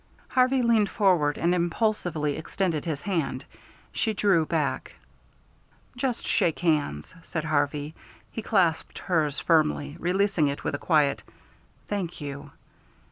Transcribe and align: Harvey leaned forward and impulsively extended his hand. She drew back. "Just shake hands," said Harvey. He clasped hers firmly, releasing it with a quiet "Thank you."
Harvey 0.29 0.63
leaned 0.63 0.89
forward 0.89 1.37
and 1.37 1.53
impulsively 1.53 2.35
extended 2.35 2.85
his 2.85 3.03
hand. 3.03 3.45
She 3.91 4.13
drew 4.15 4.47
back. 4.47 4.95
"Just 5.95 6.25
shake 6.25 6.57
hands," 6.57 7.13
said 7.21 7.43
Harvey. 7.43 7.93
He 8.31 8.41
clasped 8.41 8.97
hers 8.97 9.39
firmly, 9.39 9.95
releasing 9.99 10.47
it 10.47 10.63
with 10.63 10.73
a 10.73 10.79
quiet 10.79 11.21
"Thank 11.87 12.19
you." 12.19 12.49